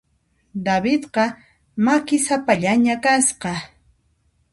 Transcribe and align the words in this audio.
Davidqa 0.67 1.23
makisapallaña 1.85 2.95
kasqa. 3.03 3.53